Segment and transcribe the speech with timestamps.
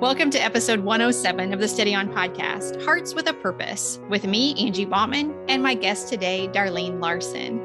[0.00, 4.54] Welcome to episode 107 of the Steady On podcast, Hearts with a Purpose, with me,
[4.58, 7.58] Angie Baughman, and my guest today, Darlene Larson.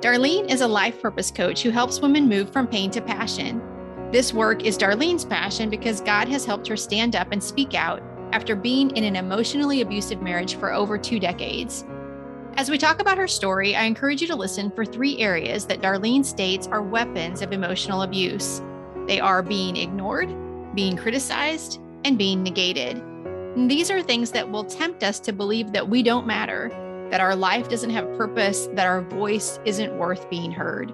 [0.00, 3.62] Darlene is a life purpose coach who helps women move from pain to passion.
[4.10, 8.02] This work is Darlene's passion because God has helped her stand up and speak out
[8.32, 11.84] after being in an emotionally abusive marriage for over two decades.
[12.56, 15.80] As we talk about her story, I encourage you to listen for three areas that
[15.80, 18.62] Darlene states are weapons of emotional abuse.
[19.06, 20.28] They are being ignored,
[20.74, 23.02] being criticized, and being negated.
[23.56, 26.70] These are things that will tempt us to believe that we don't matter,
[27.10, 30.92] that our life doesn't have purpose, that our voice isn't worth being heard.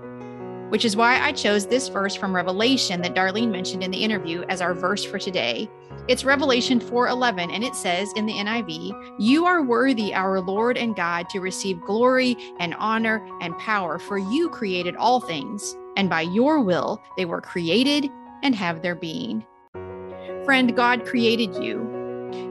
[0.71, 4.45] Which is why I chose this verse from Revelation that Darlene mentioned in the interview
[4.49, 5.69] as our verse for today.
[6.09, 10.97] It's Revelation 4:11 and it says in the NIV, "You are worthy, our Lord and
[10.97, 16.23] God, to receive glory and honor and power, for you created all things, and by
[16.23, 18.11] your will they were created
[18.43, 19.45] and have their being."
[20.45, 21.91] Friend, God created you.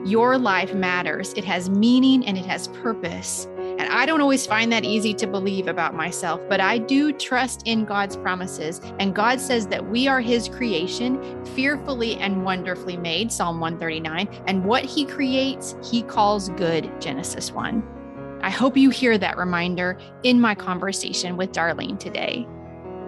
[0.06, 1.34] Your life matters.
[1.34, 3.48] It has meaning and it has purpose.
[3.56, 7.68] And I don't always find that easy to believe about myself, but I do trust
[7.68, 8.82] in God's promises.
[9.00, 14.28] And God says that we are His creation, fearfully and wonderfully made, Psalm 139.
[14.48, 18.40] And what He creates, He calls good, Genesis 1.
[18.42, 22.48] I hope you hear that reminder in my conversation with Darlene today.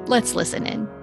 [0.08, 0.95] Let's listen in.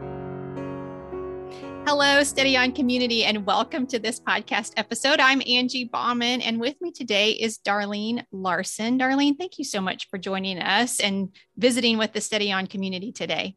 [1.84, 5.19] Hello, Steady On community, and welcome to this podcast episode.
[5.19, 9.00] I'm Angie Baughman, and with me today is Darlene Larson.
[9.00, 13.11] Darlene, thank you so much for joining us and visiting with the Steady On community
[13.11, 13.56] today.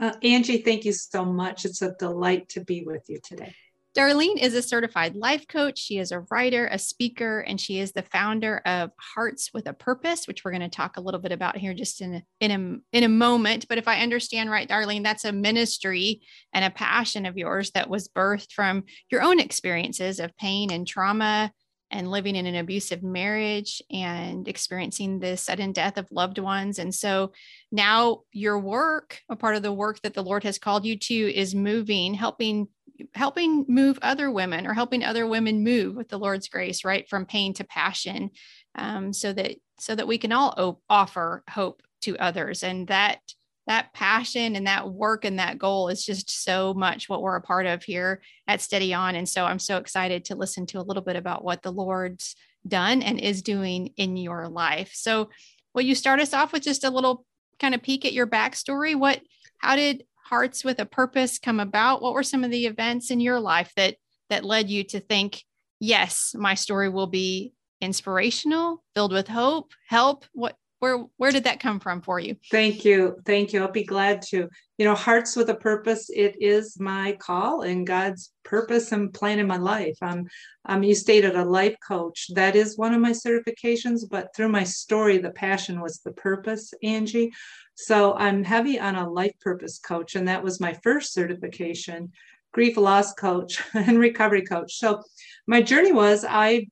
[0.00, 1.66] Uh, Angie, thank you so much.
[1.66, 3.54] It's a delight to be with you today.
[3.96, 5.78] Darlene is a certified life coach.
[5.78, 9.72] She is a writer, a speaker, and she is the founder of Hearts with a
[9.72, 12.96] Purpose, which we're going to talk a little bit about here just in in a
[12.96, 13.66] in a moment.
[13.68, 16.20] But if I understand right, Darlene, that's a ministry
[16.52, 20.86] and a passion of yours that was birthed from your own experiences of pain and
[20.86, 21.50] trauma
[21.90, 26.78] and living in an abusive marriage and experiencing the sudden death of loved ones.
[26.78, 27.32] And so
[27.70, 31.14] now your work, a part of the work that the Lord has called you to,
[31.14, 32.68] is moving, helping
[33.14, 37.26] helping move other women or helping other women move with the Lord's grace, right, from
[37.26, 38.30] pain to passion,
[38.74, 43.20] um, so that so that we can all op- offer hope to others, and that
[43.66, 47.42] that passion and that work and that goal is just so much what we're a
[47.42, 49.16] part of here at Steady On.
[49.16, 52.36] And so I'm so excited to listen to a little bit about what the Lord's
[52.66, 54.92] done and is doing in your life.
[54.94, 55.30] So,
[55.74, 57.26] will you start us off with just a little
[57.58, 58.94] kind of peek at your backstory?
[58.96, 59.20] What,
[59.58, 62.02] how did Hearts with a Purpose come about?
[62.02, 63.96] What were some of the events in your life that
[64.28, 65.44] that led you to think,
[65.78, 70.24] yes, my story will be inspirational, filled with hope, help?
[70.32, 72.36] What where where did that come from for you?
[72.50, 73.16] Thank you.
[73.24, 73.62] Thank you.
[73.62, 74.48] I'll be glad to.
[74.78, 79.38] You know, Hearts with a Purpose, it is my call and God's purpose and plan
[79.38, 79.96] in my life.
[80.02, 80.26] I'm
[80.66, 82.26] um, you stated a life coach.
[82.34, 86.74] That is one of my certifications, but through my story, the passion was the purpose,
[86.82, 87.32] Angie.
[87.74, 92.10] So I'm heavy on a life purpose coach, and that was my first certification,
[92.52, 94.78] grief loss coach and recovery coach.
[94.78, 95.02] So
[95.46, 96.66] my journey was I,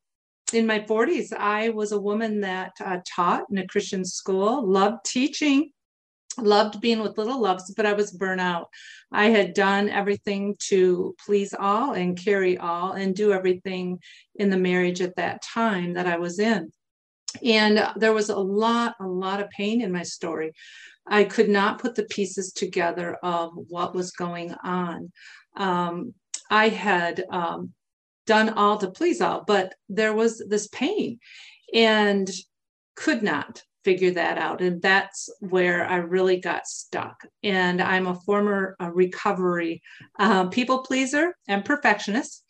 [0.53, 5.05] in my 40s, I was a woman that uh, taught in a Christian school, loved
[5.05, 5.71] teaching,
[6.39, 8.67] loved being with little loves, but I was burnout.
[9.13, 14.01] I had done everything to please all and carry all and do everything
[14.35, 16.71] in the marriage at that time that I was in.
[17.43, 20.53] And there was a lot, a lot of pain in my story.
[21.07, 25.13] I could not put the pieces together of what was going on.
[25.57, 26.15] Um,
[26.51, 27.73] I had um,
[28.27, 31.19] done all to please all, but there was this pain
[31.73, 32.31] and
[32.97, 34.63] could not figure that out.
[34.63, 37.23] And that's where I really got stuck.
[37.43, 39.83] And I'm a former uh, recovery
[40.19, 42.45] uh, people pleaser and perfectionist.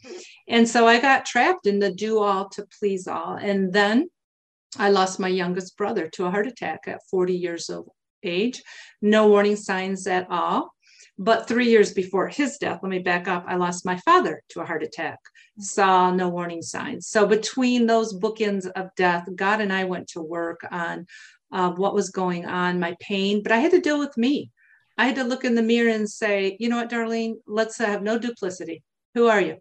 [0.48, 3.36] And so I got trapped in the do all to please all.
[3.36, 4.08] And then
[4.78, 7.86] I lost my youngest brother to a heart attack at 40 years of
[8.22, 8.62] age,
[9.02, 10.73] no warning signs at all.
[11.16, 14.60] But three years before his death, let me back up, I lost my father to
[14.60, 15.20] a heart attack,
[15.58, 17.06] saw no warning signs.
[17.06, 21.06] So between those bookends of death, God and I went to work on
[21.52, 24.50] uh, what was going on, my pain, but I had to deal with me.
[24.98, 28.02] I had to look in the mirror and say, you know what, Darlene, let's have
[28.02, 28.82] no duplicity.
[29.14, 29.58] Who are you?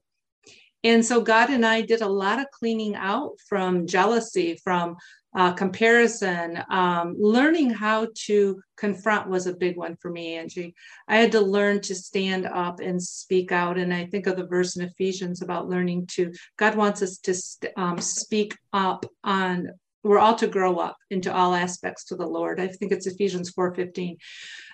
[0.84, 4.98] And so God and I did a lot of cleaning out from jealousy, from
[5.36, 10.76] uh, comparison, um, learning how to confront was a big one for me, Angie.
[11.08, 13.78] I had to learn to stand up and speak out.
[13.78, 17.72] And I think of the verse in Ephesians about learning to, God wants us to
[17.78, 19.70] um, speak up on,
[20.04, 22.60] we're all to grow up into all aspects to the Lord.
[22.60, 24.18] I think it's Ephesians 4.15.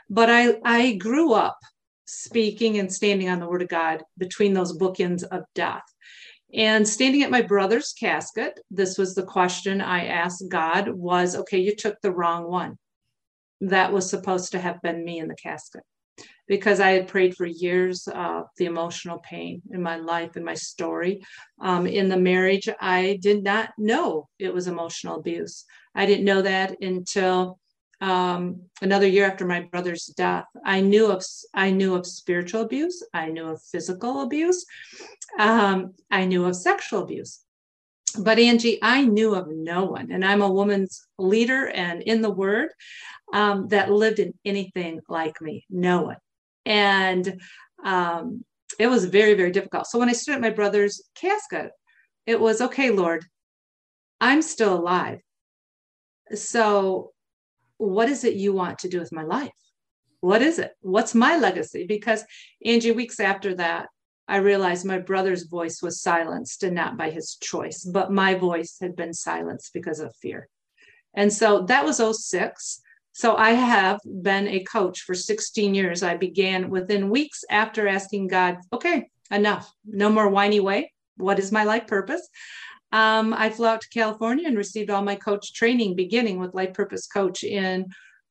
[0.09, 1.57] But I, I grew up
[2.05, 5.83] speaking and standing on the word of God between those bookends of death.
[6.53, 11.59] And standing at my brother's casket, this was the question I asked God was, okay,
[11.59, 12.77] you took the wrong one.
[13.61, 15.83] That was supposed to have been me in the casket
[16.47, 20.55] because I had prayed for years uh, the emotional pain in my life and my
[20.55, 21.21] story.
[21.61, 25.65] Um, in the marriage, I did not know it was emotional abuse.
[25.93, 27.59] I didn't know that until
[28.01, 30.45] um, another year after my brother's death.
[30.65, 31.23] I knew of
[31.53, 33.05] I knew of spiritual abuse.
[33.13, 34.65] I knew of physical abuse.
[35.37, 37.41] Um, I knew of sexual abuse.
[38.17, 42.31] But Angie, I knew of no one, and I'm a woman's leader and in the
[42.31, 42.69] Word
[43.33, 45.65] um, that lived in anything like me.
[45.69, 46.17] No one
[46.69, 47.41] and
[47.83, 48.43] um,
[48.77, 51.71] it was very very difficult so when i stood at my brother's casket
[52.25, 53.25] it was okay lord
[54.21, 55.19] i'm still alive
[56.33, 57.11] so
[57.79, 59.51] what is it you want to do with my life
[60.21, 62.23] what is it what's my legacy because
[62.63, 63.87] angie weeks after that
[64.27, 68.77] i realized my brother's voice was silenced and not by his choice but my voice
[68.79, 70.47] had been silenced because of fear
[71.15, 72.81] and so that was 06
[73.19, 76.03] so I have been a coach for 16 years.
[76.03, 80.93] I began within weeks after asking God, okay, enough, no more whiny way.
[81.17, 82.25] What is my life purpose?
[82.91, 86.73] Um, I flew out to California and received all my coach training, beginning with Life
[86.73, 87.85] Purpose Coach in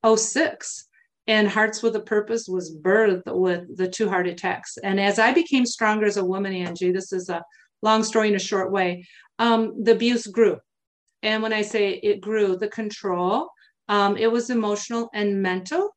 [0.05, 0.87] 06.
[1.27, 4.79] And Hearts with a Purpose was birthed with the two heart attacks.
[4.79, 7.45] And as I became stronger as a woman, Angie, this is a
[7.83, 9.07] long story in a short way,
[9.39, 10.59] um, the abuse grew.
[11.23, 13.51] And when I say it grew, the control,
[13.89, 15.91] um, it was emotional and mental,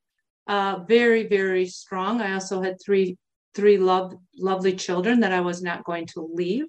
[0.48, 2.22] uh, very, very strong.
[2.22, 3.18] I also had three
[3.54, 6.66] three love, lovely children that I was not going to leave.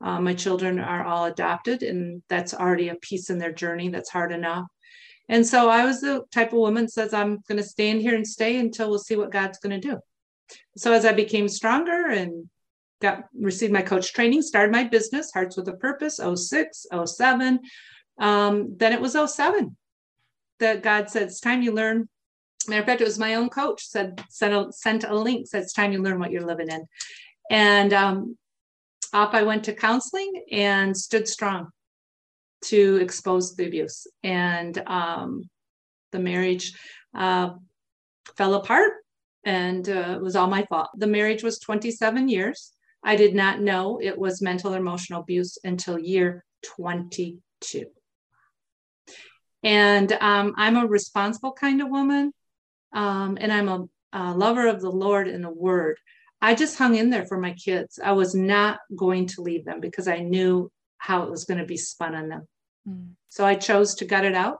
[0.00, 4.10] Uh, my children are all adopted, and that's already a piece in their journey that's
[4.10, 4.66] hard enough.
[5.28, 8.26] And so I was the type of woman says I'm going to stand here and
[8.26, 9.98] stay until we'll see what God's going to do.
[10.76, 12.48] So as I became stronger and
[13.00, 17.60] got received my coach training, started my business, Hearts with a Purpose, 06, 07.
[18.18, 19.76] Um, then it was 07
[20.60, 22.08] that God said, it's time you learn.
[22.66, 25.62] Matter of fact, it was my own coach said, sent a, sent a link, said
[25.62, 26.86] it's time you learn what you're living in.
[27.50, 28.36] And um,
[29.12, 31.68] off I went to counseling and stood strong
[32.64, 34.06] to expose the abuse.
[34.22, 35.48] And um,
[36.12, 36.72] the marriage
[37.14, 37.50] uh,
[38.36, 38.92] fell apart
[39.44, 40.88] and uh, it was all my fault.
[40.96, 42.72] The marriage was 27 years.
[43.02, 46.44] I did not know it was mental or emotional abuse until year
[46.76, 47.86] 22.
[49.62, 52.32] And um, I'm a responsible kind of woman,
[52.92, 55.98] um, and I'm a, a lover of the Lord and the Word.
[56.40, 57.98] I just hung in there for my kids.
[58.02, 61.66] I was not going to leave them because I knew how it was going to
[61.66, 62.48] be spun on them.
[62.88, 63.10] Mm.
[63.28, 64.58] So I chose to gut it out,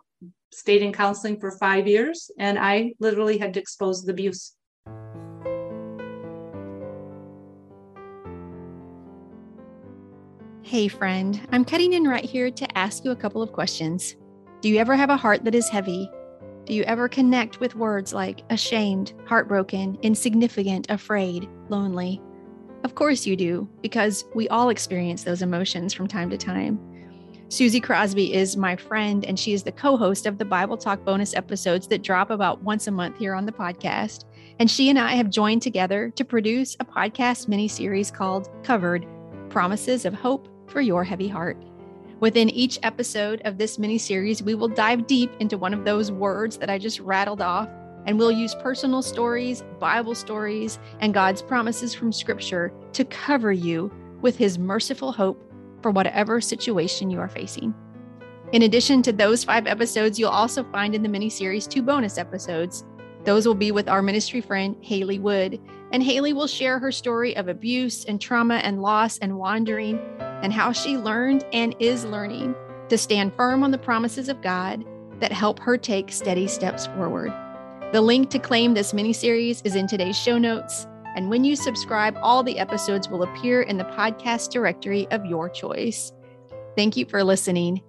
[0.52, 4.54] stayed in counseling for five years, and I literally had to expose the abuse.
[10.62, 14.16] Hey, friend, I'm cutting in right here to ask you a couple of questions.
[14.60, 16.10] Do you ever have a heart that is heavy?
[16.68, 22.20] Do you ever connect with words like ashamed, heartbroken, insignificant, afraid, lonely?
[22.84, 26.78] Of course you do, because we all experience those emotions from time to time.
[27.48, 31.06] Susie Crosby is my friend, and she is the co host of the Bible Talk
[31.06, 34.26] bonus episodes that drop about once a month here on the podcast.
[34.58, 39.06] And she and I have joined together to produce a podcast mini series called Covered
[39.48, 41.64] Promises of Hope for Your Heavy Heart.
[42.20, 46.10] Within each episode of this mini series, we will dive deep into one of those
[46.10, 47.68] words that I just rattled off,
[48.06, 53.92] and we'll use personal stories, Bible stories, and God's promises from Scripture to cover you
[54.20, 55.40] with His merciful hope
[55.80, 57.72] for whatever situation you are facing.
[58.50, 62.18] In addition to those five episodes, you'll also find in the mini series two bonus
[62.18, 62.84] episodes.
[63.22, 65.60] Those will be with our ministry friend, Haley Wood.
[65.92, 70.00] And Haley will share her story of abuse and trauma and loss and wandering
[70.42, 72.54] and how she learned and is learning
[72.88, 74.84] to stand firm on the promises of God
[75.20, 77.32] that help her take steady steps forward.
[77.92, 80.86] The link to claim this mini series is in today's show notes.
[81.16, 85.48] And when you subscribe, all the episodes will appear in the podcast directory of your
[85.48, 86.12] choice.
[86.76, 87.82] Thank you for listening.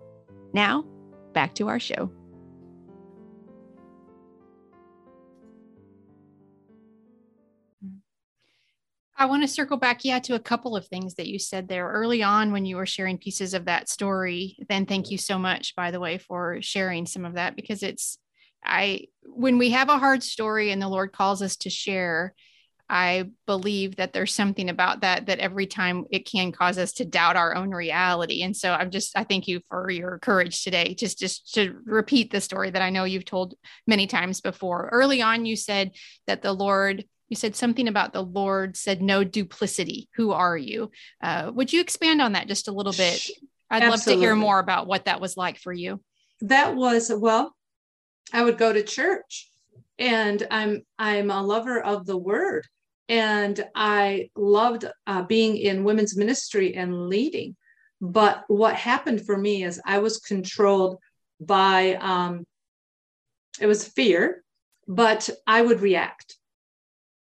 [0.53, 0.85] Now,
[1.33, 2.11] back to our show.
[9.19, 11.89] I want to circle back, yeah, to a couple of things that you said there
[11.89, 14.55] early on when you were sharing pieces of that story.
[14.69, 15.11] Then thank mm-hmm.
[15.11, 18.17] you so much, by the way, for sharing some of that because it's,
[18.63, 22.33] I, when we have a hard story and the Lord calls us to share,
[22.89, 27.05] I believe that there's something about that that every time it can cause us to
[27.05, 28.41] doubt our own reality.
[28.41, 32.31] And so I'm just I thank you for your courage today just just to repeat
[32.31, 33.53] the story that I know you've told
[33.85, 34.89] many times before.
[34.91, 35.91] Early on you said
[36.25, 40.09] that the Lord you said something about the Lord said no duplicity.
[40.15, 40.91] Who are you?
[41.21, 43.25] Uh, would you expand on that just a little bit?
[43.69, 43.89] I'd Absolutely.
[43.89, 46.01] love to hear more about what that was like for you.
[46.41, 47.55] That was well,
[48.33, 49.49] I would go to church
[49.97, 52.65] and I'm I'm a lover of the word
[53.07, 57.55] and I loved uh, being in women's ministry and leading.
[58.01, 60.97] But what happened for me is I was controlled
[61.39, 62.45] by um,
[63.59, 64.43] it was fear,
[64.87, 66.37] but I would react.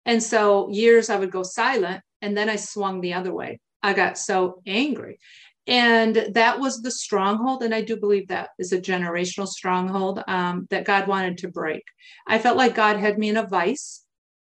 [0.09, 3.59] And so years I would go silent and then I swung the other way.
[3.83, 5.19] I got so angry.
[5.67, 7.61] And that was the stronghold.
[7.61, 11.83] And I do believe that is a generational stronghold um, that God wanted to break.
[12.25, 14.03] I felt like God had me in a vice.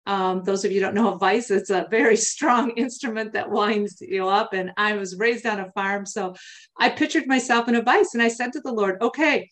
[0.06, 3.98] Um, those of you don't know a vice, it's a very strong instrument that winds
[4.00, 4.54] you up.
[4.54, 6.06] And I was raised on a farm.
[6.06, 6.34] So
[6.80, 8.14] I pictured myself in a vice.
[8.14, 9.50] And I said to the Lord, okay,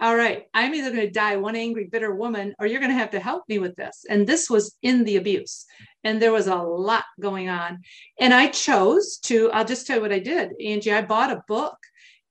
[0.00, 2.98] all right, I'm either going to die one angry, bitter woman, or you're going to
[2.98, 4.04] have to help me with this.
[4.08, 5.66] And this was in the abuse.
[6.02, 7.80] And there was a lot going on.
[8.18, 10.92] And I chose to, I'll just tell you what I did, Angie.
[10.92, 11.76] I bought a book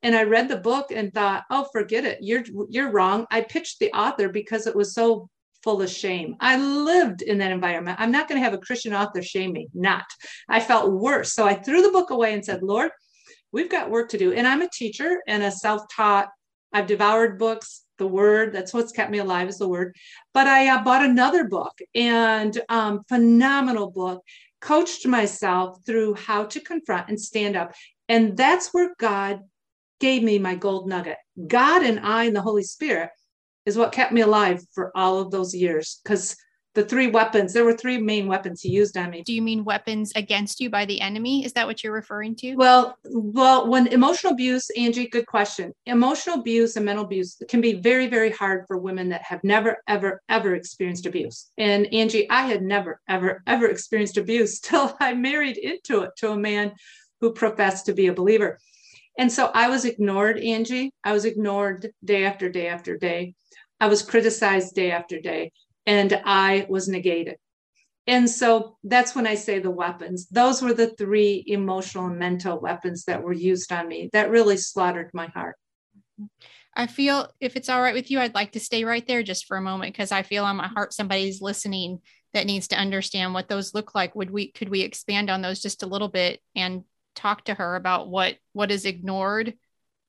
[0.04, 2.20] and I read the book and thought, oh, forget it.
[2.22, 3.26] You're you're wrong.
[3.32, 5.30] I pitched the author because it was so
[5.64, 6.36] full of shame.
[6.42, 7.98] I lived in that environment.
[8.00, 9.70] I'm not going to have a Christian author shame me.
[9.74, 10.04] Not.
[10.50, 11.34] I felt worse.
[11.34, 12.92] So I threw the book away and said, Lord,
[13.54, 14.34] we've got work to do.
[14.34, 16.28] And I'm a teacher and a self-taught
[16.74, 19.96] I've devoured books, the word, that's what's kept me alive is the word.
[20.34, 24.24] But I uh, bought another book and um, phenomenal book,
[24.60, 27.74] coached myself through how to confront and stand up.
[28.10, 29.42] And that's where God
[30.00, 31.18] gave me my gold nugget.
[31.48, 33.10] God and I and the Holy Spirit
[33.66, 36.36] is what kept me alive for all of those years because
[36.76, 39.24] the three weapons there were three main weapons he used on me.
[39.24, 41.46] Do you mean weapons against you by the enemy?
[41.46, 42.56] Is that what you're referring to?
[42.56, 45.74] Well well when emotional abuse angie good question.
[45.86, 49.78] Emotional abuse and mental abuse can be very very hard for women that have never
[49.88, 51.52] ever ever experienced abuse.
[51.58, 56.32] And angie i had never ever ever experienced abuse till i married into it to
[56.32, 56.74] a man
[57.22, 58.60] who professed to be a believer.
[59.18, 60.92] And so i was ignored angie.
[61.04, 63.36] I was ignored day after day after day.
[63.80, 65.52] I was criticized day after day
[65.86, 67.38] and I was negated.
[68.06, 70.28] And so that's when I say the weapons.
[70.28, 74.58] Those were the three emotional and mental weapons that were used on me that really
[74.58, 75.56] slaughtered my heart.
[76.76, 79.46] I feel if it's all right with you, I'd like to stay right there just
[79.46, 82.00] for a moment because I feel on my heart somebody's listening
[82.34, 84.16] that needs to understand what those look like.
[84.16, 86.84] Would we could we expand on those just a little bit and
[87.16, 89.54] talk to her about what what is ignored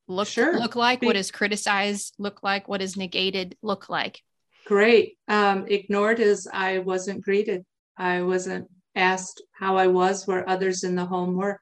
[0.09, 0.59] look sure.
[0.59, 4.21] look like, what is criticized look like, what is negated look like?
[4.67, 5.19] Great.
[5.29, 7.65] Um, ignored is I wasn't greeted.
[7.97, 11.61] I wasn't asked how I was where others in the home were.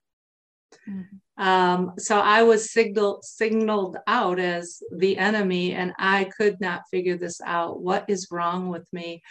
[0.88, 1.42] Mm-hmm.
[1.42, 7.16] Um, so I was signal, signaled out as the enemy, and I could not figure
[7.16, 7.80] this out.
[7.80, 9.23] What is wrong with me?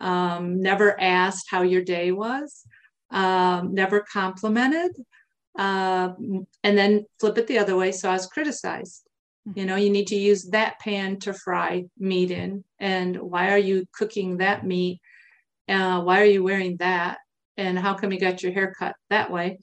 [0.00, 2.64] Um, never asked how your day was,
[3.10, 4.92] um, never complimented,
[5.58, 6.10] uh,
[6.62, 7.90] and then flip it the other way.
[7.90, 9.07] So I was criticized
[9.54, 12.64] you know you need to use that pan to fry meat in.
[12.78, 15.00] And why are you cooking that meat?
[15.68, 17.18] Uh, why are you wearing that?
[17.56, 19.58] And how come you got your hair cut that way?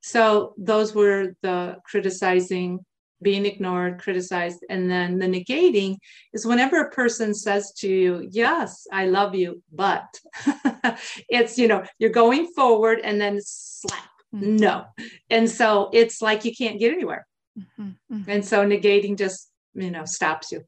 [0.00, 2.84] So those were the criticizing
[3.22, 5.96] being ignored criticized and then the negating
[6.34, 10.04] is whenever a person says to you yes i love you but
[11.30, 14.04] it's you know you're going forward and then slap.
[14.34, 14.56] Mm-hmm.
[14.56, 14.84] no.
[15.30, 17.26] And so it's like you can't get anywhere
[17.58, 18.30] Mm-hmm, mm-hmm.
[18.30, 20.62] And so negating just, you know, stops you.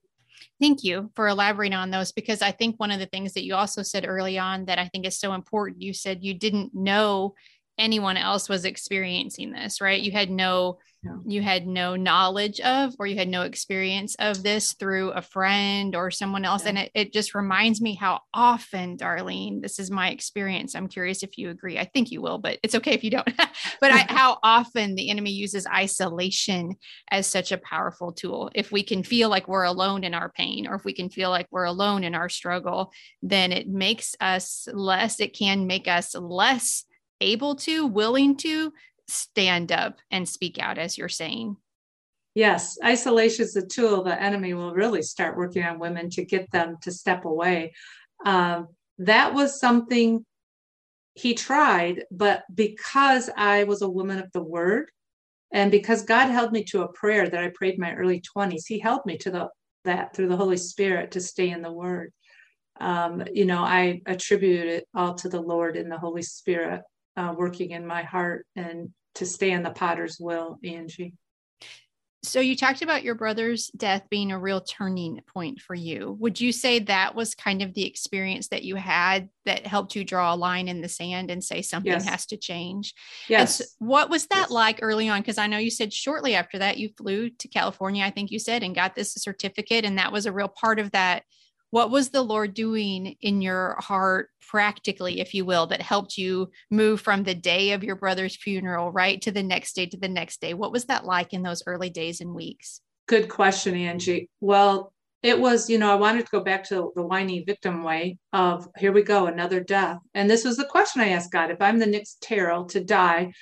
[0.60, 3.54] Thank you for elaborating on those because I think one of the things that you
[3.54, 7.34] also said early on that I think is so important, you said you didn't know
[7.78, 10.00] anyone else was experiencing this, right?
[10.00, 11.16] You had no yeah.
[11.26, 15.94] you had no knowledge of or you had no experience of this through a friend
[15.94, 16.70] or someone else yeah.
[16.70, 21.22] and it, it just reminds me how often darlene this is my experience i'm curious
[21.22, 23.28] if you agree i think you will but it's okay if you don't
[23.80, 26.74] but I, how often the enemy uses isolation
[27.12, 30.66] as such a powerful tool if we can feel like we're alone in our pain
[30.66, 32.90] or if we can feel like we're alone in our struggle
[33.22, 36.84] then it makes us less it can make us less
[37.20, 38.72] able to willing to
[39.08, 41.56] stand up and speak out, as you're saying.
[42.34, 46.50] Yes, isolation is a tool the enemy will really start working on women to get
[46.52, 47.72] them to step away.
[48.24, 50.24] Um, that was something
[51.14, 54.90] he tried, but because I was a woman of the word,
[55.52, 58.78] and because God held me to a prayer that I prayed my early 20s, He
[58.78, 59.48] held me to the
[59.84, 62.12] that through the Holy Spirit to stay in the Word.
[62.80, 66.82] Um, you know, I attribute it all to the Lord and the Holy Spirit
[67.18, 71.14] uh, working in my heart and to stay in the potter's will, Angie.
[72.24, 76.16] So you talked about your brother's death being a real turning point for you.
[76.20, 80.04] Would you say that was kind of the experience that you had that helped you
[80.04, 82.08] draw a line in the sand and say something yes.
[82.08, 82.94] has to change?
[83.28, 83.58] Yes.
[83.58, 84.50] So what was that yes.
[84.50, 85.20] like early on?
[85.20, 88.40] Because I know you said shortly after that you flew to California, I think you
[88.40, 89.84] said, and got this certificate.
[89.84, 91.22] And that was a real part of that
[91.70, 96.50] what was the Lord doing in your heart practically, if you will, that helped you
[96.70, 100.08] move from the day of your brother's funeral right to the next day to the
[100.08, 100.54] next day?
[100.54, 102.80] What was that like in those early days and weeks?
[103.06, 104.28] Good question, Angie.
[104.40, 108.18] Well, it was, you know, I wanted to go back to the whiny victim way
[108.32, 109.98] of here we go, another death.
[110.14, 113.32] And this was the question I asked God if I'm the next Terrell to die,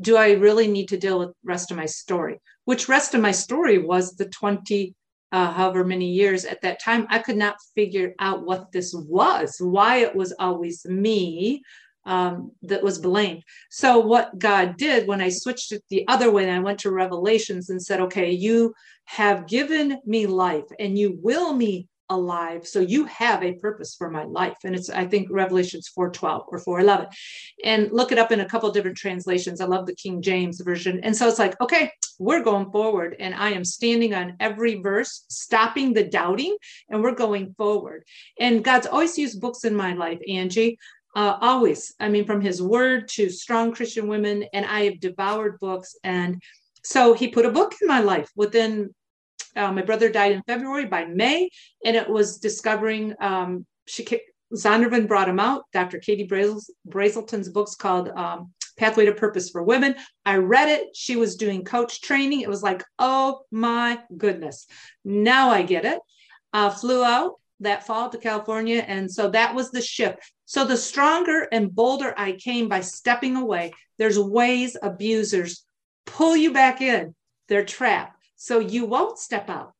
[0.00, 2.38] do I really need to deal with rest of my story?
[2.64, 4.94] Which rest of my story was the 20
[5.32, 9.56] uh, however many years at that time, I could not figure out what this was,
[9.58, 11.62] why it was always me
[12.04, 13.42] um, that was blamed.
[13.70, 16.90] So, what God did when I switched it the other way, and I went to
[16.90, 18.74] Revelations and said, Okay, you
[19.04, 22.66] have given me life and you will me alive.
[22.66, 24.58] So you have a purpose for my life.
[24.64, 27.08] And it's i think revelations 412 or 411
[27.64, 29.60] and look it up in a couple different translations.
[29.60, 31.00] I love the king james version.
[31.02, 33.16] And so it's like okay we're going forward.
[33.18, 36.56] And i am standing on every verse stopping the doubting
[36.88, 38.04] and we're going forward.
[38.38, 40.78] And god's always used books in my life angie.
[41.14, 41.94] Uh, always.
[41.98, 44.44] I mean from his word to strong christian women.
[44.52, 45.96] And i have devoured books.
[46.04, 46.42] And
[46.84, 48.92] so he put a book in my life within
[49.56, 50.86] uh, my brother died in February.
[50.86, 51.48] By May,
[51.84, 53.14] and it was discovering.
[53.20, 54.06] Um, she
[54.54, 55.64] Zondervan brought him out.
[55.72, 55.98] Dr.
[55.98, 59.94] Katie Brazelton's books called um, Pathway to Purpose for Women.
[60.26, 60.94] I read it.
[60.94, 62.42] She was doing coach training.
[62.42, 64.66] It was like, oh my goodness.
[65.04, 66.00] Now I get it.
[66.52, 68.84] Uh, flew out that fall to California.
[68.86, 70.18] And so that was the shift.
[70.44, 75.64] So the stronger and bolder I came by stepping away, there's ways abusers
[76.04, 77.14] pull you back in
[77.48, 79.72] their trap so you won't step out.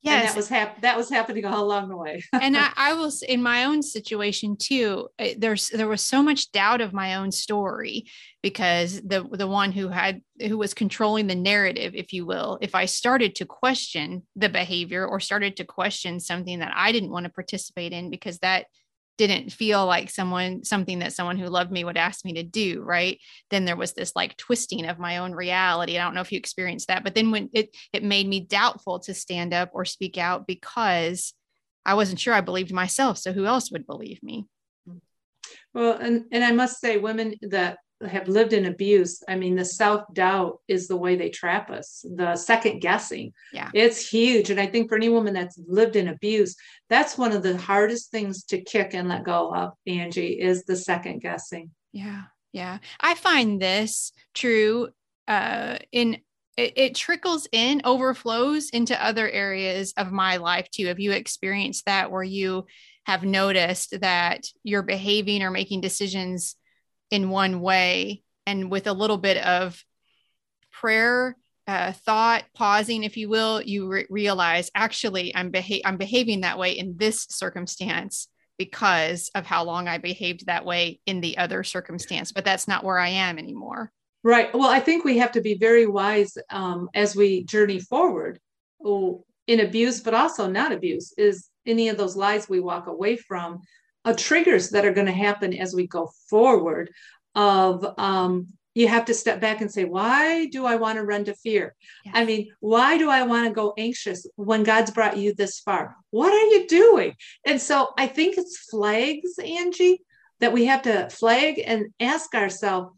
[0.00, 0.20] Yes.
[0.20, 2.22] And that was hap- that was happening all along the way.
[2.32, 5.08] and I, I was in my own situation too.
[5.18, 8.04] Eh, there's there was so much doubt of my own story
[8.44, 12.76] because the the one who had who was controlling the narrative, if you will, if
[12.76, 17.24] I started to question the behavior or started to question something that I didn't want
[17.24, 18.66] to participate in because that
[19.18, 22.82] didn't feel like someone something that someone who loved me would ask me to do
[22.82, 23.18] right?
[23.50, 26.38] Then there was this like twisting of my own reality i don't know if you
[26.38, 30.18] experienced that but then when it it made me doubtful to stand up or speak
[30.18, 31.34] out because
[31.84, 34.46] i wasn't sure i believed myself so who else would believe me?
[35.74, 39.64] Well and and i must say women that have lived in abuse i mean the
[39.64, 43.32] self-doubt is the way they trap us the second guessing.
[43.52, 43.70] Yeah.
[43.72, 44.50] It's huge.
[44.50, 46.56] And i think for any woman that's lived in abuse
[46.88, 50.76] that's one of the hardest things to kick and let go of angie is the
[50.76, 51.70] second guessing.
[51.92, 52.78] Yeah yeah.
[53.00, 54.88] I find this true
[55.28, 56.18] uh in
[56.56, 60.86] it, it trickles in overflows into other areas of my life too.
[60.86, 62.66] Have you experienced that where you
[63.04, 66.56] have noticed that you're behaving or making decisions
[67.10, 69.82] in one way and with a little bit of
[70.72, 76.42] prayer uh, thought pausing if you will you re- realize actually i'm beha- i'm behaving
[76.42, 81.36] that way in this circumstance because of how long i behaved that way in the
[81.38, 83.90] other circumstance but that's not where i am anymore.
[84.22, 84.52] Right.
[84.54, 88.38] Well i think we have to be very wise um, as we journey forward.
[88.84, 93.60] In abuse but also not abuse is any of those lies we walk away from
[94.06, 96.90] uh, triggers that are going to happen as we go forward
[97.34, 101.24] of um, you have to step back and say why do i want to run
[101.24, 102.14] to fear yes.
[102.16, 105.96] i mean why do i want to go anxious when god's brought you this far
[106.10, 107.14] what are you doing
[107.44, 110.00] and so i think it's flags angie
[110.40, 112.92] that we have to flag and ask ourselves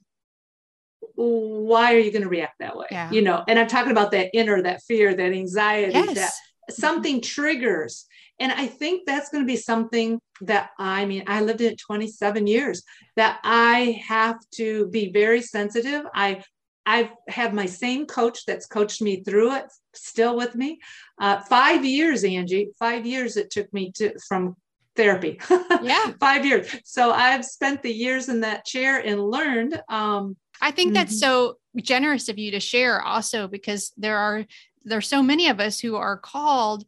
[1.14, 3.10] why are you going to react that way yeah.
[3.10, 6.14] you know and i'm talking about that inner that fear that anxiety yes.
[6.14, 8.06] that something triggers
[8.40, 11.78] and I think that's going to be something that I mean, I lived in it
[11.78, 12.82] 27 years
[13.16, 16.04] that I have to be very sensitive.
[16.14, 16.42] I
[16.86, 20.80] I have had my same coach that's coached me through it, still with me.
[21.20, 22.70] Uh, five years, Angie.
[22.78, 24.56] Five years it took me to from
[24.96, 25.38] therapy.
[25.80, 26.74] Yeah, five years.
[26.84, 29.80] So I've spent the years in that chair and learned.
[29.88, 31.54] Um, I think that's mm-hmm.
[31.54, 34.44] so generous of you to share, also because there are
[34.84, 36.84] there's so many of us who are called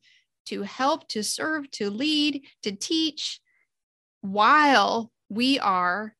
[0.47, 3.41] to help, to serve, to lead, to teach
[4.21, 6.15] while we are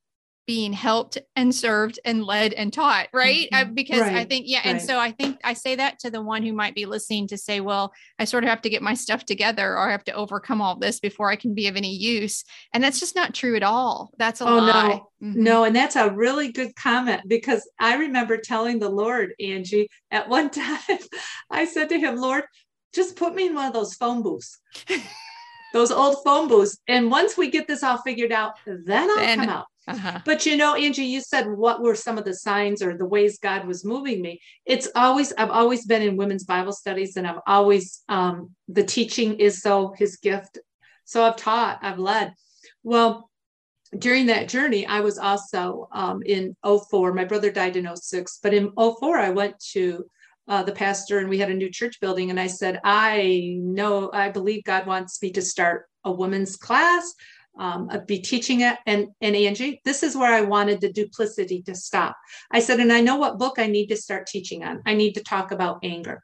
[0.51, 3.49] being helped and served and led and taught, right?
[3.53, 3.73] Mm-hmm.
[3.73, 4.17] because right.
[4.17, 4.59] I think, yeah.
[4.59, 4.67] Right.
[4.67, 7.39] And so I think I say that to the one who might be listening to
[7.39, 10.13] say, well, I sort of have to get my stuff together or I have to
[10.13, 12.43] overcome all this before I can be of any use.
[12.75, 14.11] And that's just not true at all.
[14.19, 14.89] That's a oh, lie.
[14.89, 15.29] No.
[15.29, 15.43] Mm-hmm.
[15.45, 20.29] No, and that's a really good comment because I remember telling the Lord, Angie, at
[20.29, 20.99] one time,
[21.49, 22.43] I said to him, Lord,
[22.95, 24.59] just put me in one of those phone booths.
[25.73, 26.79] those old phone booths.
[26.89, 29.67] And once we get this all figured out, then I'll then, come out.
[29.89, 30.21] Uh-huh.
[30.25, 33.39] But you know, Angie, you said what were some of the signs or the ways
[33.39, 34.41] God was moving me?
[34.65, 39.39] It's always, I've always been in women's Bible studies and I've always, um, the teaching
[39.41, 40.59] is so his gift.
[41.05, 42.35] So I've taught, I've led.
[42.83, 43.31] Well,
[43.99, 47.13] during that journey, I was also um, in 04.
[47.13, 50.05] My brother died in 06, but in 04, I went to
[50.51, 52.29] uh, the pastor and we had a new church building.
[52.29, 57.15] And I said, I know, I believe God wants me to start a women's class
[57.59, 58.79] um, I'd be teaching it.
[58.87, 62.17] And, and Angie, this is where I wanted the duplicity to stop.
[62.51, 64.83] I said, and I know what book I need to start teaching on.
[64.87, 66.23] I need to talk about anger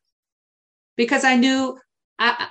[0.96, 1.78] because I knew
[2.18, 2.48] I,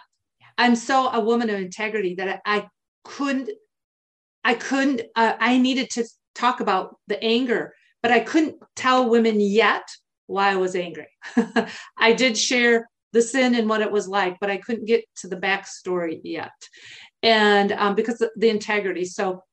[0.58, 2.68] I'm so a woman of integrity that I,
[3.04, 3.50] couldn't,
[4.44, 9.40] I couldn't, uh, I needed to talk about the anger, but I couldn't tell women
[9.40, 9.88] yet
[10.28, 11.08] why I was angry.
[11.98, 15.28] I did share the sin and what it was like, but I couldn't get to
[15.28, 16.52] the backstory yet
[17.26, 19.06] and um, because the integrity.
[19.06, 19.44] So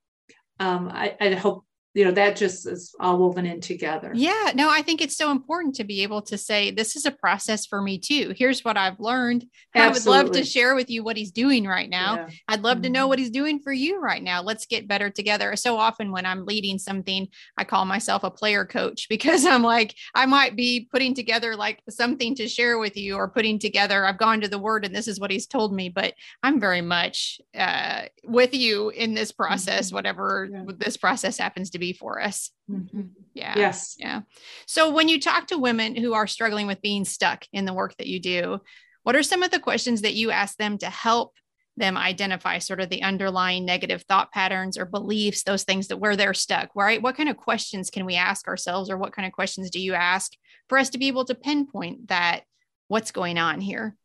[0.61, 4.71] um, I, I hope you know that just is all woven in together yeah no
[4.71, 7.83] i think it's so important to be able to say this is a process for
[7.83, 9.83] me too here's what i've learned Absolutely.
[9.83, 12.29] i would love to share with you what he's doing right now yeah.
[12.49, 12.85] i'd love mm-hmm.
[12.85, 13.09] to know mm-hmm.
[13.09, 16.47] what he's doing for you right now let's get better together so often when i'm
[16.47, 17.29] leading something
[17.59, 21.83] i call myself a player coach because i'm like i might be putting together like
[21.91, 25.09] something to share with you or putting together i've gone to the word and this
[25.09, 29.89] is what he's told me but i'm very much uh, with you in this process
[29.89, 29.97] mm-hmm.
[29.97, 30.63] whatever yeah.
[30.79, 32.51] this process happens to be for us.
[32.71, 33.03] Mm-hmm.
[33.35, 33.55] Yeah.
[33.57, 33.97] Yes.
[33.99, 34.21] Yeah.
[34.67, 37.97] So when you talk to women who are struggling with being stuck in the work
[37.97, 38.61] that you do,
[39.03, 41.35] what are some of the questions that you ask them to help
[41.77, 46.17] them identify sort of the underlying negative thought patterns or beliefs, those things that where
[46.17, 47.03] they're stuck, right?
[47.03, 49.95] What kind of questions can we ask ourselves or what kind of questions do you
[49.95, 50.33] ask
[50.69, 52.43] for us to be able to pinpoint that
[52.89, 53.97] what's going on here?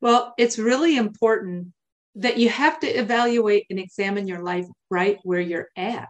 [0.00, 1.68] Well, it's really important
[2.16, 6.08] that you have to evaluate and examine your life right where you're at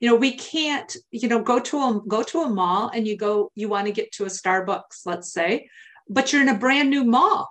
[0.00, 3.16] you know we can't you know go to a go to a mall and you
[3.16, 5.68] go you want to get to a starbucks let's say
[6.08, 7.50] but you're in a brand new mall.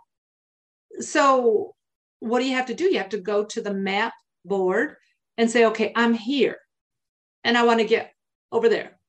[0.99, 1.75] So
[2.19, 2.85] what do you have to do?
[2.85, 4.13] You have to go to the map
[4.45, 4.95] board
[5.37, 6.57] and say okay i'm here
[7.43, 8.13] and i want to get
[8.51, 8.99] over there.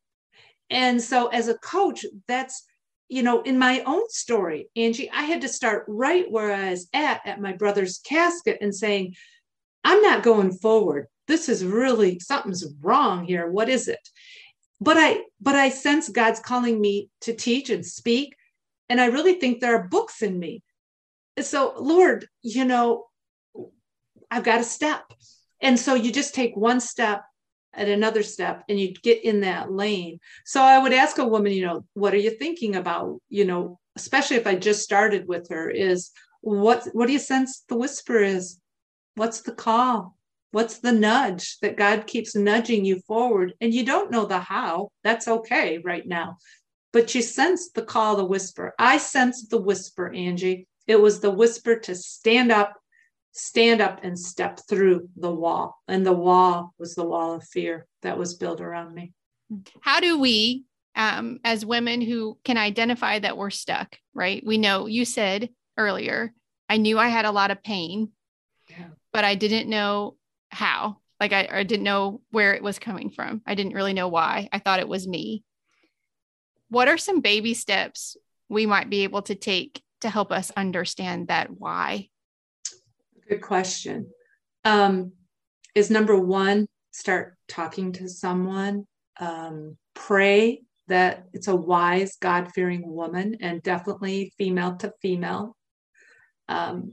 [0.71, 2.65] And so as a coach that's
[3.09, 6.89] you know in my own story angie i had to start right where i was
[6.93, 9.15] at at my brother's casket and saying
[9.85, 13.51] i'm not going forward this is really something's wrong here.
[13.51, 14.09] What is it?
[14.81, 18.37] But i but i sense god's calling me to teach and speak
[18.91, 20.63] and i really think there are books in me.
[21.41, 23.07] So lord you know
[24.31, 25.05] i've got a step.
[25.63, 27.25] And so you just take one step
[27.73, 30.21] at another step and you get in that lane.
[30.45, 33.21] So i would ask a woman you know what are you thinking about?
[33.29, 36.11] You know especially if i just started with her is
[36.43, 38.61] what what do you sense the whisper is?
[39.15, 40.16] What's the call
[40.53, 43.55] What's the nudge that God keeps nudging you forward?
[43.61, 44.89] And you don't know the how.
[45.05, 46.39] That's okay right now.
[46.93, 48.75] But you sense the call, the whisper.
[48.79, 50.67] I sensed the whisper, Angie.
[50.87, 52.75] It was the whisper to stand up,
[53.33, 55.77] stand up and step through the wall.
[55.89, 59.13] And the wall was the wall of fear that was built around me.
[59.81, 64.43] How do we, um, as women who can identify that we're stuck, right?
[64.45, 66.33] We know you said earlier,
[66.69, 68.11] I knew I had a lot of pain,
[68.71, 68.87] yeah.
[69.13, 70.17] but I didn't know
[70.57, 70.99] how.
[71.21, 73.43] Like I, I didn't know where it was coming from.
[73.47, 74.49] I didn't really know why.
[74.53, 75.45] I thought it was me.
[76.69, 78.17] What are some baby steps
[78.49, 82.09] we might be able to take to help us understand that why?
[83.29, 84.11] Good question.
[84.65, 85.13] Um,
[85.75, 88.87] is number one, start talking to someone,
[89.21, 95.57] um, pray that it's a wise, God fearing woman and definitely female to female.
[96.49, 96.93] Um,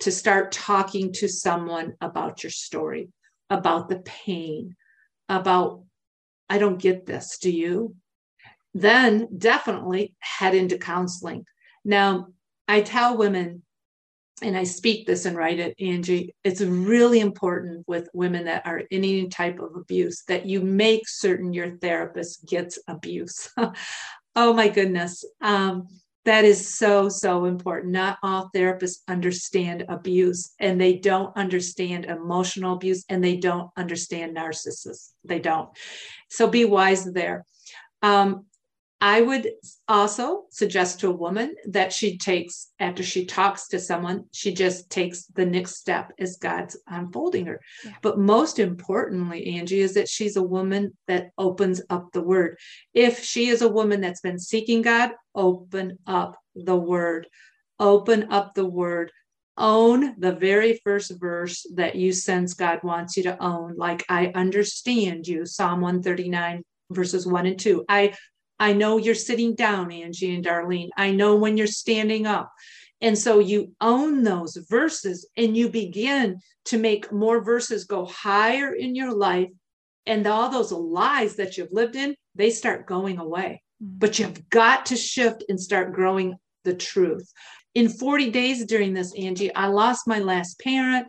[0.00, 3.08] to start talking to someone about your story,
[3.48, 4.76] about the pain,
[5.28, 5.82] about,
[6.48, 7.94] I don't get this, do you?
[8.74, 11.44] Then definitely head into counseling.
[11.84, 12.28] Now,
[12.66, 13.62] I tell women,
[14.42, 18.78] and I speak this and write it, Angie, it's really important with women that are
[18.78, 23.50] in any type of abuse that you make certain your therapist gets abuse.
[24.36, 25.24] oh my goodness.
[25.42, 25.88] Um,
[26.24, 27.92] that is so so important.
[27.92, 34.36] Not all therapists understand abuse and they don't understand emotional abuse and they don't understand
[34.36, 35.12] narcissists.
[35.24, 35.70] They don't.
[36.28, 37.46] So be wise there.
[38.02, 38.46] Um,
[39.02, 39.52] I would
[39.88, 44.90] also suggest to a woman that she takes, after she talks to someone, she just
[44.90, 47.60] takes the next step as God's unfolding her.
[47.82, 47.92] Yeah.
[48.02, 52.58] But most importantly, Angie, is that she's a woman that opens up the word.
[52.92, 57.26] If she is a woman that's been seeking God, open up the word.
[57.78, 59.12] Open up the word.
[59.56, 63.76] Own the very first verse that you sense God wants you to own.
[63.76, 67.84] Like, I understand you, Psalm 139, verses 1 and 2.
[67.88, 68.12] I
[68.60, 70.90] I know you're sitting down, Angie and Darlene.
[70.96, 72.52] I know when you're standing up.
[73.00, 78.74] And so you own those verses and you begin to make more verses go higher
[78.74, 79.48] in your life.
[80.04, 83.62] And all those lies that you've lived in, they start going away.
[83.82, 83.98] Mm-hmm.
[83.98, 87.32] But you've got to shift and start growing the truth.
[87.74, 91.06] In 40 days during this, Angie, I lost my last parent.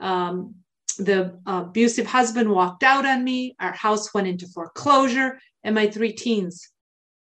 [0.00, 0.54] Um,
[0.98, 3.54] the abusive husband walked out on me.
[3.60, 6.68] Our house went into foreclosure, and my three teens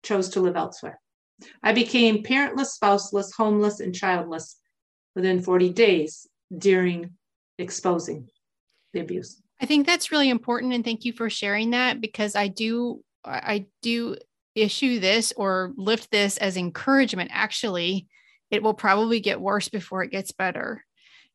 [0.04, 1.00] chose to live elsewhere.
[1.64, 4.58] I became parentless, spouseless, homeless, and childless
[5.16, 7.12] within 40 days during
[7.58, 8.30] exposing
[8.94, 9.42] the abuse.
[9.62, 13.66] I think that's really important and thank you for sharing that because I do I
[13.82, 14.16] do
[14.56, 18.08] issue this or lift this as encouragement actually
[18.50, 20.84] it will probably get worse before it gets better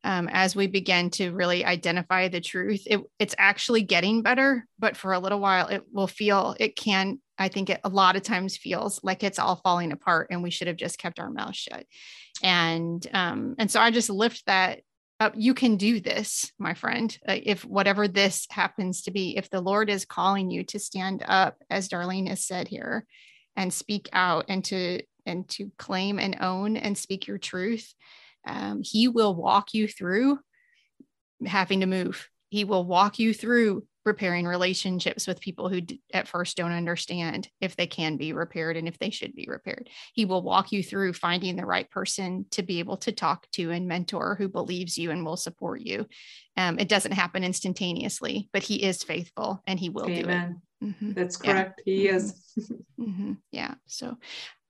[0.03, 4.97] um, as we begin to really identify the truth it, it's actually getting better but
[4.97, 8.23] for a little while it will feel it can I think it a lot of
[8.23, 11.55] times feels like it's all falling apart and we should have just kept our mouth
[11.55, 11.85] shut.
[12.41, 14.81] And um, and so I just lift that
[15.19, 15.33] up.
[15.35, 17.17] You can do this, my friend.
[17.27, 21.23] Uh, if whatever this happens to be, if the Lord is calling you to stand
[21.25, 23.05] up, as Darlene has said here,
[23.55, 27.93] and speak out and to and to claim and own and speak your truth,
[28.47, 30.39] um, He will walk you through
[31.45, 32.29] having to move.
[32.55, 37.49] He will walk you through repairing relationships with people who d- at first don't understand
[37.59, 39.89] if they can be repaired and if they should be repaired.
[40.13, 43.71] He will walk you through finding the right person to be able to talk to
[43.71, 46.07] and mentor who believes you and will support you.
[46.55, 50.61] Um, it doesn't happen instantaneously, but he is faithful and he will Amen.
[50.81, 50.91] do it.
[50.91, 51.11] Mm-hmm.
[51.11, 51.81] That's correct.
[51.85, 51.93] Yeah.
[51.93, 52.41] He is.
[52.97, 53.33] mm-hmm.
[53.51, 53.73] Yeah.
[53.85, 54.17] So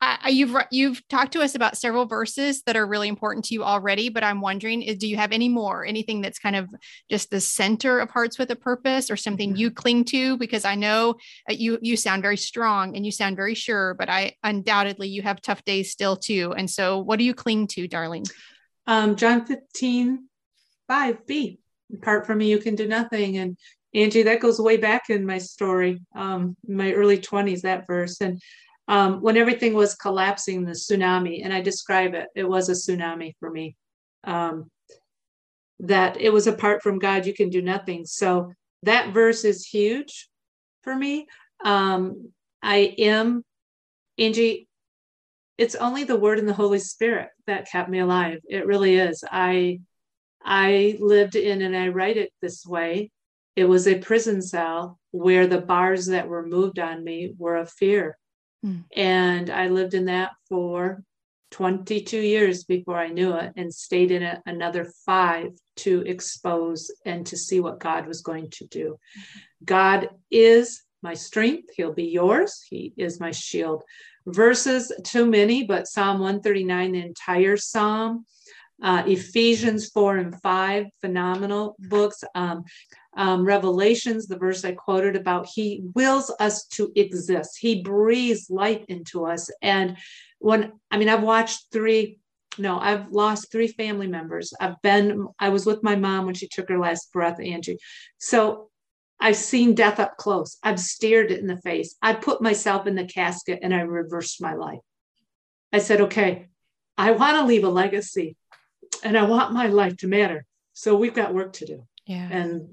[0.02, 3.64] I, you've you've talked to us about several verses that are really important to you
[3.64, 5.86] already, but I'm wondering, is, do you have any more?
[5.86, 6.70] Anything that's kind of
[7.10, 9.60] just the center of Hearts with a Purpose, or something mm-hmm.
[9.60, 10.38] you cling to?
[10.38, 11.16] Because I know
[11.50, 15.42] you you sound very strong and you sound very sure, but I undoubtedly you have
[15.42, 16.54] tough days still too.
[16.58, 18.30] And so, what do you cling to, Darlene?
[18.88, 20.28] Um, John 15,
[20.90, 21.58] 5b.
[21.94, 23.38] Apart from me, you can do nothing.
[23.38, 23.58] And
[23.94, 28.20] Angie, that goes way back in my story, um, my early 20s, that verse.
[28.20, 28.42] And
[28.88, 33.34] um, when everything was collapsing, the tsunami, and I describe it, it was a tsunami
[33.40, 33.76] for me.
[34.24, 34.70] Um,
[35.80, 38.06] that it was apart from God, you can do nothing.
[38.06, 40.30] So that verse is huge
[40.84, 41.28] for me.
[41.64, 43.44] Um, I am,
[44.18, 44.68] Angie,
[45.58, 48.40] it's only the word and the Holy Spirit that kept me alive.
[48.48, 49.24] It really is.
[49.30, 49.80] I
[50.44, 53.10] I lived in, and I write it this way.
[53.56, 57.72] It was a prison cell where the bars that were moved on me were of
[57.72, 58.18] fear.
[58.66, 58.84] Mm.
[58.96, 61.04] And I lived in that for
[61.52, 67.26] 22 years before I knew it and stayed in it another five to expose and
[67.28, 68.98] to see what God was going to do.
[69.64, 71.70] God is my strength.
[71.76, 72.62] He'll be yours.
[72.68, 73.84] He is my shield.
[74.26, 78.26] Verses too many, but Psalm 139, the entire Psalm,
[78.82, 82.24] uh, Ephesians 4 and 5, phenomenal books.
[82.34, 82.64] Um,
[83.18, 87.58] um, Revelations, the verse I quoted about, he wills us to exist.
[87.60, 89.50] He breathes life into us.
[89.62, 89.98] And
[90.40, 92.20] when, I mean, I've watched three,
[92.58, 94.54] no, I've lost three family members.
[94.60, 97.78] I've been, I was with my mom when she took her last breath, Angie.
[98.18, 98.70] So
[99.20, 100.58] I've seen death up close.
[100.62, 101.96] I've stared it in the face.
[102.02, 104.80] I put myself in the casket and I reversed my life.
[105.72, 106.48] I said, okay,
[106.98, 108.36] I want to leave a legacy
[109.04, 110.46] and I want my life to matter.
[110.74, 111.88] So we've got work to do.
[112.06, 112.28] Yeah.
[112.30, 112.70] And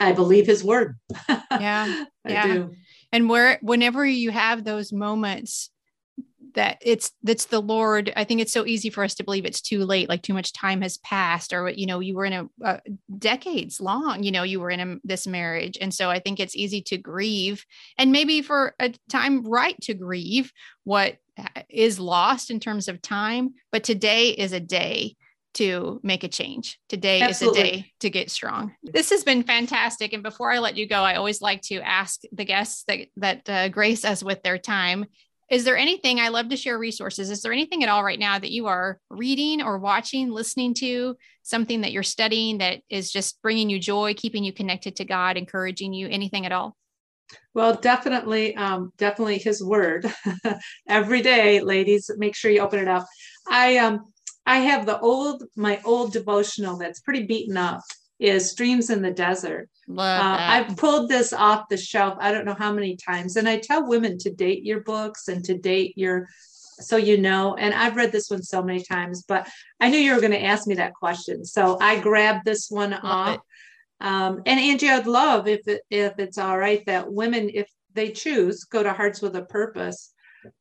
[0.00, 0.96] I believe his word.
[1.52, 2.04] Yeah.
[2.26, 2.46] yeah.
[2.46, 2.72] Do.
[3.12, 5.70] And where whenever you have those moments
[6.54, 9.60] that it's that's the Lord, I think it's so easy for us to believe it's
[9.60, 12.48] too late, like too much time has passed, or you know, you were in a,
[12.62, 12.80] a
[13.18, 16.56] decades long, you know, you were in a, this marriage, and so I think it's
[16.56, 17.64] easy to grieve,
[17.98, 20.52] and maybe for a time right to grieve
[20.84, 21.16] what
[21.68, 25.16] is lost in terms of time, but today is a day
[25.54, 26.78] to make a change.
[26.88, 27.60] Today Absolutely.
[27.60, 28.74] is a day to get strong.
[28.82, 30.12] This has been fantastic.
[30.12, 33.48] And before I let you go, I always like to ask the guests that that
[33.48, 35.06] uh, grace us with their time
[35.52, 37.28] is there anything I love to share resources?
[37.28, 41.14] Is there anything at all right now that you are reading or watching, listening to,
[41.42, 45.36] something that you're studying that is just bringing you joy, keeping you connected to God,
[45.36, 46.74] encouraging you, anything at all?
[47.52, 50.10] Well, definitely, um, definitely His Word.
[50.88, 53.04] Every day, ladies, make sure you open it up.
[53.46, 54.06] I um,
[54.46, 57.80] I have the old my old devotional that's pretty beaten up
[58.18, 59.68] is Streams in the Desert.
[59.88, 62.16] Uh, I've pulled this off the shelf.
[62.20, 65.44] I don't know how many times, and I tell women to date your books and
[65.44, 66.28] to date your
[66.78, 67.56] so you know.
[67.56, 69.48] And I've read this one so many times, but
[69.80, 72.90] I knew you were going to ask me that question, so I grabbed this one
[72.90, 73.40] love off.
[74.00, 78.10] Um, and Angie, I'd love if it, if it's all right that women, if they
[78.10, 80.12] choose, go to Hearts with a Purpose.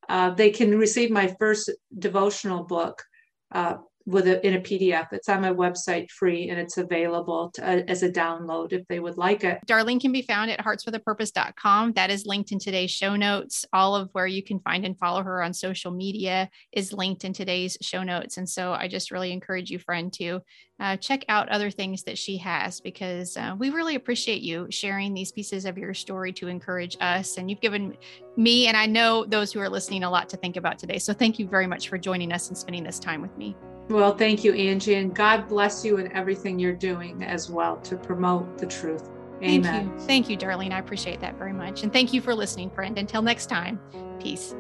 [0.08, 3.02] Uh, they can receive my first devotional book
[3.52, 3.76] uh,
[4.12, 5.08] with a, in a PDF.
[5.12, 9.00] It's on my website free and it's available to, uh, as a download if they
[9.00, 9.60] would like it.
[9.68, 11.94] Darlene can be found at heartswithapurpose.com.
[11.94, 13.66] That is linked in today's show notes.
[13.74, 17.34] All of where you can find and follow her on social media is linked in
[17.34, 18.38] today's show notes.
[18.38, 20.42] And so I just really encourage you, friend, to
[20.80, 25.14] uh, check out other things that she has because uh, we really appreciate you sharing
[25.14, 27.38] these pieces of your story to encourage us.
[27.38, 27.96] And you've given
[28.36, 30.98] me and I know those who are listening a lot to think about today.
[30.98, 33.56] So thank you very much for joining us and spending this time with me.
[33.90, 37.98] Well, thank you, Angie, and God bless you in everything you're doing as well to
[37.98, 39.10] promote the truth.
[39.44, 39.64] Amen.
[39.64, 40.00] Thank you.
[40.06, 40.72] Thank you, Darlene.
[40.72, 41.84] I appreciate that very much.
[41.84, 42.98] And thank you for listening, friend.
[42.98, 43.80] Until next time,
[44.20, 44.56] peace.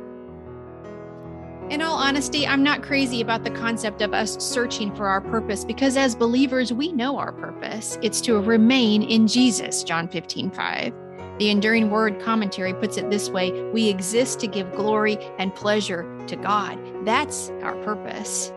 [1.69, 5.63] In all honesty, I'm not crazy about the concept of us searching for our purpose
[5.63, 7.97] because as believers, we know our purpose.
[8.01, 10.93] It's to remain in Jesus, John 15, 5.
[11.39, 16.05] The Enduring Word commentary puts it this way We exist to give glory and pleasure
[16.27, 16.77] to God.
[17.05, 18.51] That's our purpose.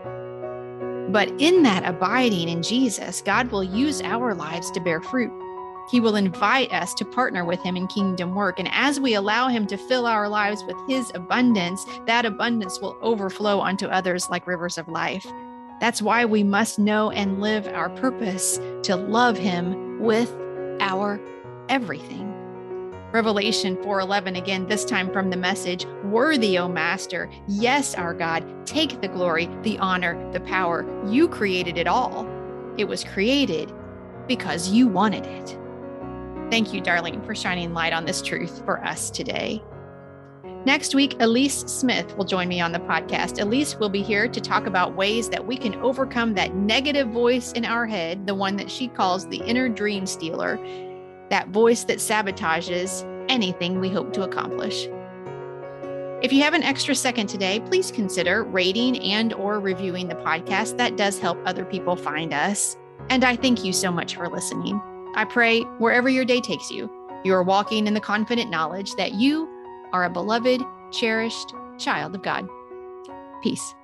[1.09, 5.31] But in that abiding in Jesus, God will use our lives to bear fruit.
[5.89, 8.57] He will invite us to partner with Him in kingdom work.
[8.57, 12.97] And as we allow Him to fill our lives with His abundance, that abundance will
[13.01, 15.25] overflow onto others like rivers of life.
[15.79, 20.33] That's why we must know and live our purpose to love Him with
[20.79, 21.19] our
[21.69, 22.34] everything.
[23.15, 28.99] Revelation 4:11 again this time from the message, "Worthy, O Master, yes, our God, take
[28.99, 30.85] the glory, the honor, the power.
[31.07, 32.27] You created it all.
[32.77, 33.71] It was created
[34.27, 35.57] because you wanted it."
[36.51, 39.63] Thank you, Darlene, for shining light on this truth for us today.
[40.65, 43.41] Next week, Elise Smith will join me on the podcast.
[43.41, 47.53] Elise will be here to talk about ways that we can overcome that negative voice
[47.53, 50.59] in our head, the one that she calls the inner dream stealer,
[51.29, 54.87] that voice that sabotages anything we hope to accomplish.
[56.21, 60.77] If you have an extra second today, please consider rating and or reviewing the podcast.
[60.77, 62.77] That does help other people find us.
[63.09, 64.81] And I thank you so much for listening.
[65.15, 66.89] I pray wherever your day takes you,
[67.23, 69.47] you are walking in the confident knowledge that you
[69.93, 70.61] are a beloved,
[70.91, 72.47] cherished child of God.
[73.43, 73.75] Peace.